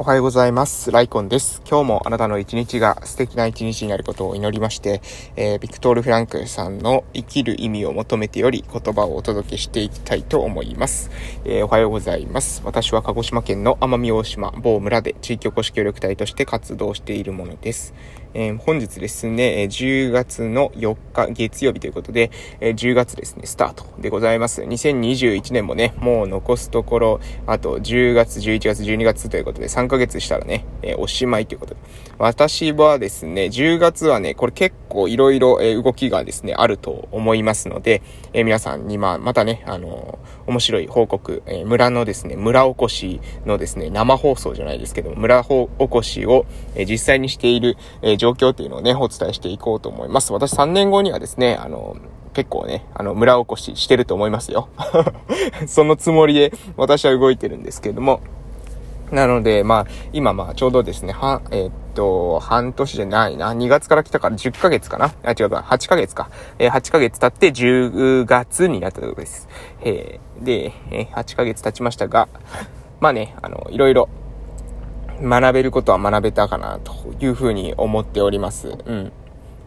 [0.00, 0.90] おはようございます。
[0.90, 1.60] ライコンです。
[1.68, 5.02] 今日もあなたの一日が素敵な一日になることを祈りまして、
[5.36, 11.10] えー、ビクトール・フランクさんの生きる意味を求めてより言葉をお届けしていきたいと思います。
[11.44, 12.62] えー、おはようございます。
[12.64, 17.92] 私は鹿児島県の奄美大島某村で地域おこし協力隊として活動しているものです。
[18.32, 22.30] えー、本日ですね、10月の4日月曜日ということで、
[22.60, 24.62] え10月ですね、スタートでございます。
[24.62, 31.80] 2021年もね、もう残すところ、あと10月、11月、12月ということで、3ヶ月したらね、えおしまいということで。
[32.18, 38.02] 私はですね、10月はね、これ結構いろいろ動きがですね、あると思いますので、
[38.32, 50.32] え皆さんにまあ、またね、あの面白い報告、え村のですね、村おこしのですね、生放送じゃないですけども、村おこしを、え実際にしている、え状況っていうのをね、お伝えしていこうと思います。
[50.32, 51.96] 私3年後にはですね、あの、
[52.32, 54.68] 結構ね、あの、村おこししてると思いますよ。
[55.66, 58.20] そのつもりで私は動いてるんですけども、
[59.10, 63.52] なので、まあ、今まあ、ちょうどですね、は、えー、っと、半年じゃないな。
[63.52, 66.30] 2月から来たから10ヶ月かなあ、違うか、8ヶ月か。
[66.58, 69.48] えー、8ヶ月経って10月になったところです。
[69.82, 72.28] えー、で、えー、8ヶ月経ちましたが、
[73.00, 74.08] まあね、あの、いろいろ、
[75.22, 78.68] 学べることは学べたかな、というふうに思っております。
[78.68, 79.12] うん。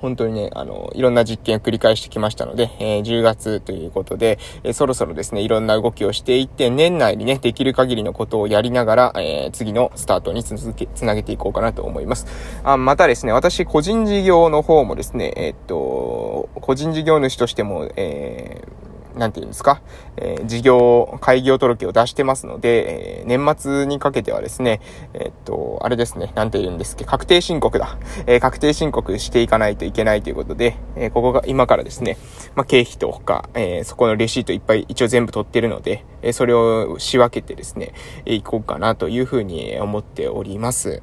[0.00, 12.26] 本当にね、あの、いろんな実験を繰り返してきましたので、えー、10月ということで、えー、そろそろですね、いろんな動きをしていって、年内にね、できる限りのことをやりながら、えー、次のスタートに続け、つなげていこうかなと思います。
[12.64, 18.87] あまたですね、私、個人事業の方もですね、えっと、個人事業主としても、えー、
[19.18, 19.82] なんて言うんですか、
[20.16, 24.80] えー、事業、開業届を出してますので、えー、年末にかけてはですね、
[25.12, 27.04] えー、っと、あれですね、なんて言うんですけ？
[27.04, 27.98] ど、確定申告だ。
[28.26, 32.16] え、確定申告していかないといけないということで、え、ここが今からですね、
[32.54, 37.92] まあ、経費とか、え、そこのレシートいっぱい一応全部取ってるので、え、それを仕分けてですね、
[38.24, 41.02] えー、いこうかなというふうに思っております。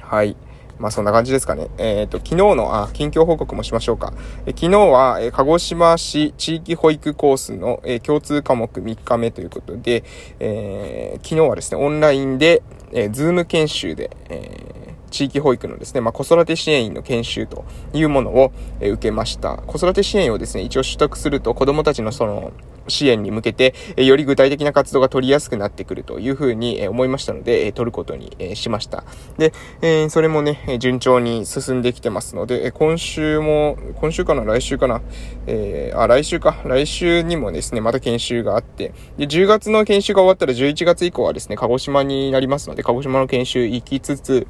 [0.00, 0.36] はい。
[0.78, 1.68] まあそんな感じですかね。
[1.78, 4.12] えっ、ー、と、昨日の、あ、近況報告もしましょうか。
[4.46, 10.04] え昨日は、え鹿児島市地域保育コースの、え共通科目3日目ということで、
[10.40, 12.62] えー、昨日はですね、オンラインで、
[12.92, 14.81] えー、ズーム研修で、えー
[15.12, 19.58] 地域保育のですね、まあ、子育て支援員の研修というものを、え受けました。
[19.58, 22.52] 子育て支援をですね、一応取得すると子供たちのその、
[22.88, 29.04] 支援に向けて、えより具体的な活動が取りやすくなってくるというふうに、え思いましたので、え取ることに、えしました。
[29.38, 29.52] で、
[29.82, 35.00] えそれもね、順調に進んできてますので、え今週も、今週かな来週かな
[35.46, 36.56] えー、あ、来週か。
[36.64, 44.46] 来週にもですね、また研修があって、で、10月の研修が終わったら11月以降はですね、鹿児島になりますので、鹿児島の研修行きつつ、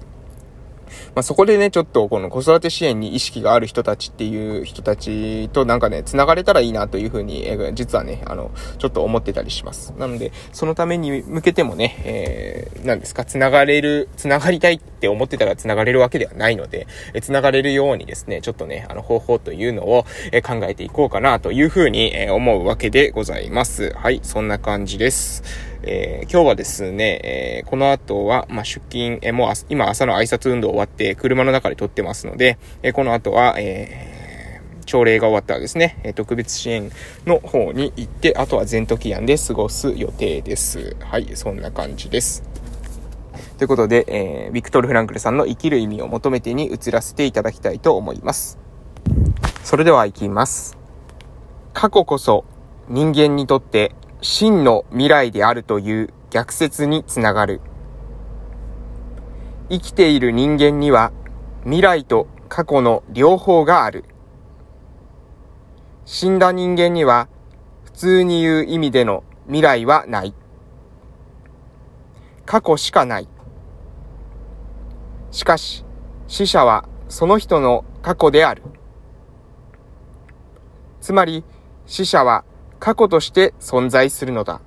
[1.15, 9.95] まあ、そこでね、ちょっとこの子育て支援に意識がある人たちっていう人たちとなんかね、繋がれたらいいなというふうに、えー、実はね、あの、ちょっと思ってたりします。
[9.99, 23.93] なので、そのために向けてもね、えー、何ですか、繋がれる、繋がりたいって思ってたら繋がれるわけではないので、えー、繋がれるようにですね、ちょっとね、あの、方法というのを、えー、考えていこうかなというふうに、えー、思うわけでございます。
[23.95, 25.43] はい、そんな感じです。
[25.83, 36.93] えー、今日はですね、えー、この後は、まあ、出勤、えー、もう今朝の挨拶運動終わって車の中で撮ってますので、えこの後は、え朝礼が終わったらですね、え特別支援
[37.27, 40.95] の方に行って、あとは全時案で過ごす予定です。
[41.01, 42.52] はい、そんな感じです。
[43.63, 48.59] ということで、えー、ビクトル・フランクルさんの生きる意味を求めてに移らせていただきたいと思います。
[49.63, 50.77] それでは行きます。
[51.73, 52.45] 過去こそ
[52.89, 57.61] 人間にとって真の未来であるという逆説につながる。
[59.71, 61.13] 生きている人間には
[61.63, 64.07] 未来と過去の両方がある。
[66.05, 67.29] 死んだ人間には
[67.85, 70.35] 普通に言う意味での未来はない。
[72.45, 73.29] 過去しかない。
[75.33, 75.85] しかし、
[76.29, 78.63] 死者はその人の過去である。
[81.01, 81.43] つまり、
[81.87, 82.45] 死者は
[82.79, 84.61] 過去として存在するのだ。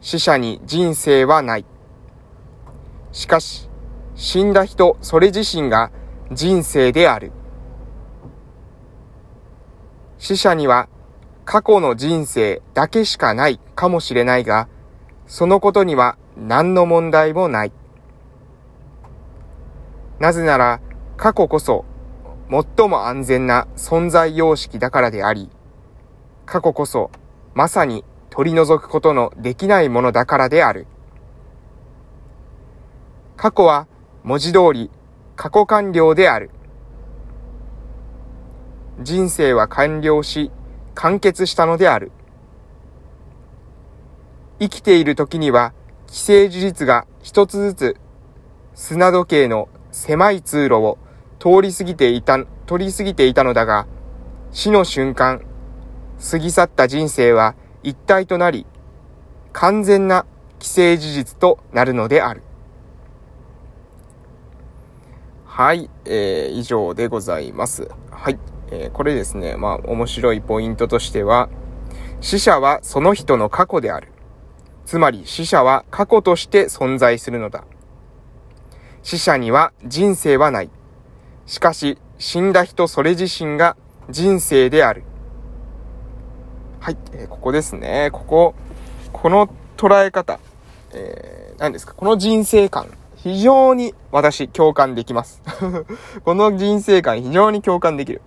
[0.00, 1.64] 死者に人生はない。
[3.12, 3.70] しかし、
[4.16, 5.92] 死んだ人それ自身が
[6.32, 7.30] 人生である。
[10.18, 10.88] 死者には
[11.44, 14.68] 過去の人生だけしかないかもしれないが、
[15.26, 17.72] そのことには何の問題もない。
[20.22, 20.80] なぜなら
[21.16, 21.84] 過去こそ
[22.48, 25.50] 最も安全な存在様式だからであり、
[26.46, 27.10] 過去こそ
[27.54, 30.86] まさに取り除くことのできないものだからである。
[33.36, 33.88] 過去は
[34.22, 34.92] 文字通り
[35.34, 36.50] 過去完了である。
[39.00, 40.52] 人生は完了し
[40.94, 42.12] 完結したのである。
[44.60, 45.72] 生きている時には
[46.06, 47.96] 既成事実が一つずつ
[48.74, 50.98] 砂時計の狭い通路を
[51.38, 53.86] 通り過ぎていた、通り過ぎていたのだが、
[54.50, 55.42] 死の瞬間、
[56.30, 58.66] 過ぎ去った人生は一体となり、
[59.52, 60.26] 完全な
[60.60, 62.42] 既成事実となるのである。
[65.44, 67.88] はい、えー、以上でございます。
[68.10, 68.38] はい、
[68.70, 71.50] えー、これですね、まあ面白いポイントとしては、
[72.20, 74.08] 死者はその人の過去である。
[74.86, 77.64] つまり死者は過去として存在するのだ。
[79.02, 80.70] 死者には人生はない。
[81.46, 83.76] しかし、死んだ人それ自身が
[84.08, 85.02] 人生である。
[86.78, 88.10] はい、えー、ここですね。
[88.12, 88.54] ここ、
[89.12, 90.38] この捉え方、
[90.92, 95.42] えー、何ですか、この人生観、非常に私共感できます。
[96.24, 98.22] この人生観非常に共感できる。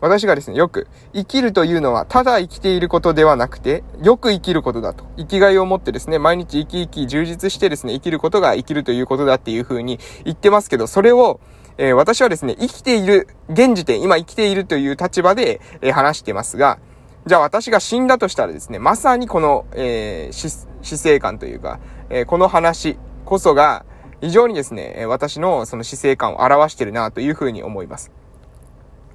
[0.00, 5.04] 私がですね、よく、生きるというのは、ただ生きていることではなくて、よく生きることだと。
[5.16, 11.40] 生きがいを持ってですね、毎日生き生き充実してですね、生きることが生きるということだっていう風に言ってますけど、それを、
[11.76, 16.78] えー、私はですね、生きている、現時点、今生きているという立場で、えー、話してますが、
[17.26, 23.84] じゃあ私が死んだとしたらですね、まさにこの、えー、死生観というか、えー、この話こそが、
[24.22, 28.10] 非常にですね、私のその死生観を表してるなというふうに思います。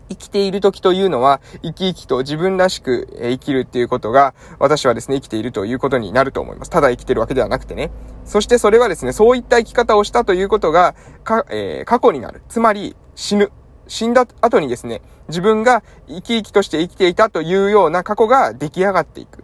[0.09, 6.71] 生きている時というのは、生き生きと自分らしく生きるっていうことが、私はですね、生きているということになると思います。
[6.71, 7.91] ただ生きてるわけではなくてね。
[8.25, 12.41] そしてそれはですね、そういった生き方をしたということが、か、えー、過去になる。
[12.49, 13.51] つまり、死ぬ。
[13.87, 19.43] 死んだ後にですね、自分が生き生きとして生きていたというような過去が出来上がっていく。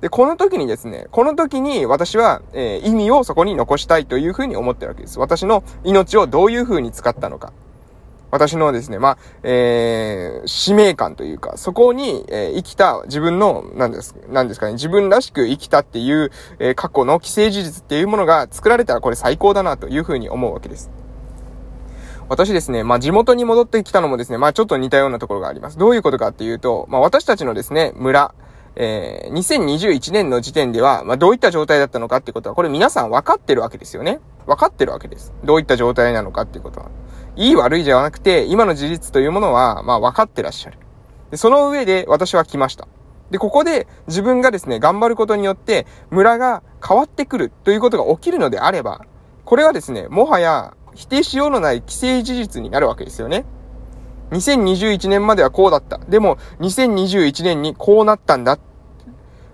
[0.00, 5.18] で、この時にですね、この時に私は、えー、意味をそこに残したいというふうに思ってるわけです。
[5.18, 7.52] 私の命をどういうふうに使ったのか。
[8.30, 20.90] 私のですね、まあ、えー、使命感というか、そこに、えー、生きた自分の、なんです、なんですかね、自分らしく生きたっていう、えー、過去の既成事実っていうものが作られたらこれ最高だなというふうに思うわけです。
[22.28, 25.78] 私ですね、まあ、地元に戻ってきたのもですね、まあ、ちょっと似たようなところがあります。
[25.78, 28.34] どういうことかっていうと、まあ、私たちのですね、村、
[28.76, 34.20] えー、2021年の時点では、まあ、どういった状態だったのかっていうことは、これ皆さん分かってるわけですよね。
[34.46, 35.32] 分かってるわけです。
[35.42, 36.90] どういった状態なのかっていうことは。
[37.38, 40.78] いい悪いじゃなくて、今の事実というものは、まあ分かってらっしゃる。
[41.30, 42.88] で、その上で私は来ました。
[43.30, 49.02] で、ここで自分がですね、頑張ることによって、村が変わってくるということが起きるのであれば、
[49.44, 53.44] これはですね、もはや否定しようのない既成事実になるわけですよね。
[54.32, 55.98] 2021年まではこうだった。
[56.08, 58.58] でも、2021年にこうなったんだ。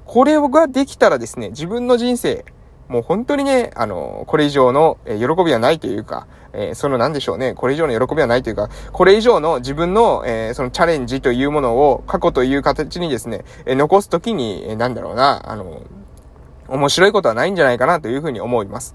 [0.07, 2.47] これができたらですね、自分の人生、
[2.89, 15.83] もう本当にね、あの、これ以上の喜びはないというか、えー、その何でしょうね、これ以上の喜びはないというか、これ以上の自分の、えー、そのチャレンジというものを過去という形にですね、えー、残すときに、えなんだろうな、あの、
[16.69, 18.95] 面白いことはないんじゃないかなというふうに思います。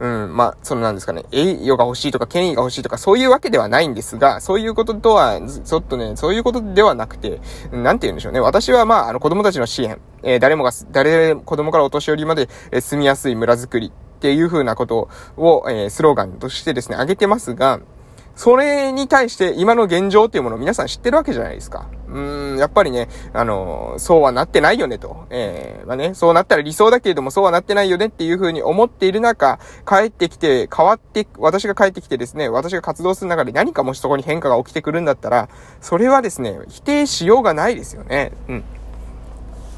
[0.00, 8.40] うん、まあ、そのなんですかね、栄誉が欲しいとか権威が欲しいとかそういうわけではないんですが、そういうこととは、ちょっとね、そういうことではなくて、なんて言うんでしょうね。
[8.40, 17.80] 私はまあ、あの子供たちの支援、えー、誰もが、誰、子供からお年寄りまで、えー、住みやすい村づくりっていう風なことを、えー、スローガンとしてですね、挙げてますが、
[18.40, 21.90] それに対して今の現状っていうものを皆さん知ってるわけじゃないですか。
[22.08, 25.26] うーん、やっぱりね、あの、そうはなってないよねと。
[25.28, 35.50] えー、まあね、そうなったら理想だけれどもそうはなってないよねっていう風に思っている中、帰ってきて、変わって、私が帰ってきてですね、私が活動する中で何かもしそこに変化が起きてくるんだったら、
[35.82, 38.32] それはですね、否定しようがないですよね。
[38.48, 38.64] うん。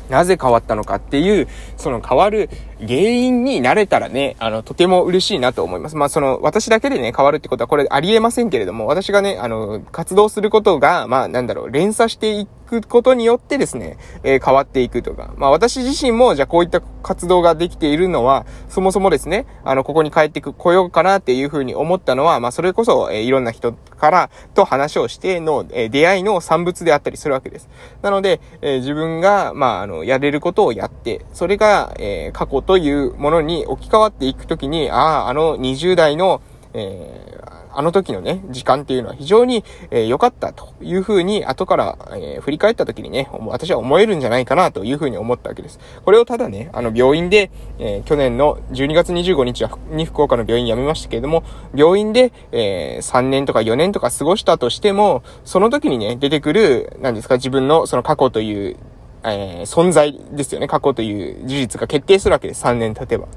[0.08, 2.48] なぜ変わったのかっていう、その変わる
[2.86, 5.96] 原因になれたらね、あの、とても嬉しいなと思います。
[5.96, 12.46] まあ、その、私だけでね、変わるってことはこれありえませんけれども、私がね、あの、活動することが、まあ、なんだろう、連鎖してい
[12.80, 15.32] くことによってですね、えー、変わっていくとか。
[15.36, 27.68] まあ、私自身も、じゃあこういった活動ができているのは、そもそもですね、あの、ここに帰ってく、来ようかなっていうふうに思ったのは、まあ、それこそ、えー、いろんな人からと話をしての、えー、出会いの産物であったりするわけです。
[28.00, 36.40] なので、えー、自分が、まあ、あの、やれることをやって、それが、えー、過去とというものに置き換わっていくときに、ああ、あの20代の、
[36.72, 45.80] えー、あの時のね、時間っていうのは非常に良、えー、かったというふうに、後から、えー、振り返った時にね、私は思えるんじゃないかなというふうに思ったわけです。
[46.02, 58.76] これをただね、あの病院で、えー、去年の12月25日に福岡の病院辞めましたけれども、病院で、えー、3年とか4年とか過ごしたとしても、その時にね、出てくる、何ですか、自分のその過去という、
[59.24, 60.68] えー、存在ですよね。
[60.68, 62.64] 過去という事実が決定するわけです。
[62.64, 63.28] 3年経てば。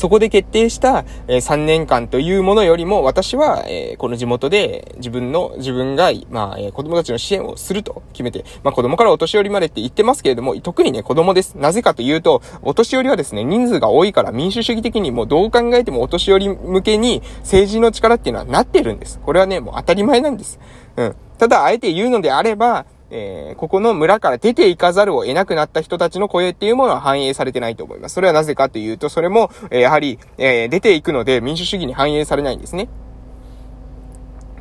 [0.00, 11.56] そこで決定した、えー、3年間というものよりも、私は、えー、この地元で自分の、自分が、まあ、えー、子供たちの支援をすると決めて、まあ、子供からお年寄りまでって言ってますけれども、特にね、子供です。
[11.56, 19.20] なぜかというと、お年寄りはですね、人数が多いから民主主義的にもうどう考えてもお年寄り向けに政治の力っていうのはなってるんです。
[19.20, 20.58] これはね、もう当たり前なんです。
[20.96, 21.16] うん。
[21.36, 28.14] ただ、あえて言うのであれば、えー、ここの村から出て行かざるを得なくなった人たちの声っていうものは反映されてないと思います。
[28.14, 32.88] それはなぜかというと、それも、えー、やはり、えー、出ていくので民主主義に反映されないんですね。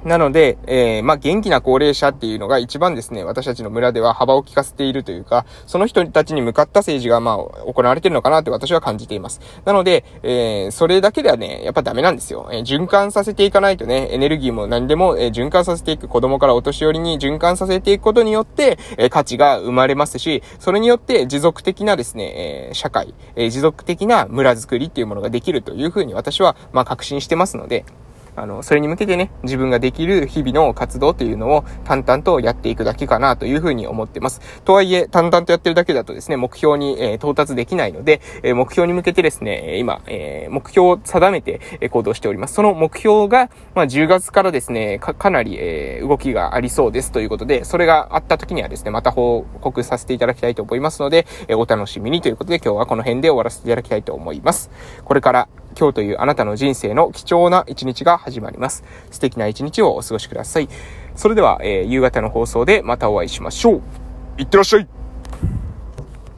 [0.05, 9.41] なので、えー、まあ、元気な高齢者っていうのが一番ですね、私たちの村では幅を利かせているというか、その人たちに向かった政治が、まあ、行われてるのかなって私は感じています。
[9.65, 12.47] なので、えー、それだけではね、やっぱダメなんですよ。
[12.51, 27.83] えー、循環させていかないとね、エネルギーも何でも、え、循環させていく、子供からお年寄りに循環させていくことによって、え、価値が生まれますし、それによって持続的なですね、え、社会、え、持続的な村づくりっていうものができるというふうに私は、まあ、確信してますので、
[28.35, 34.41] あの、それに向けてね、自分ができる日々の活動というのを淡々とやっていくだけかなというふうに思ってます。
[34.63, 42.53] とはいえ、淡々とやってるだけだとですね、目標に、え、到達できないので、え、目標に向けてですね、今、え、目標を定めて、え行動しております。
[42.53, 54.69] その目標が、まあ、10月からですね、か、かなり、え動きがありそうですということで、それがあった時にはですね、また報告させていただきたいと思いますので、えお楽しみにということで今日はこの辺で終わらせていただきたいと思います。
[55.03, 55.47] これから
[55.77, 58.83] 今日というあなたの人生の貴重な一日が始まります。
[59.11, 60.69] 素敵な一日をお過ごしください。
[61.15, 63.81] それでは、えー、夕方の放送でまたお会いしましょう。
[64.37, 64.87] いってらっしゃい